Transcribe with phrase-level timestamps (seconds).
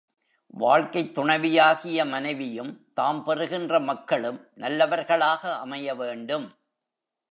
[0.47, 6.51] வாழ்க்கைத் துணைவியாகிய மனைவியும், தாம் பெறுகின்ற மக்களும் நல்லவர்களாக அமைய வேண்டும்.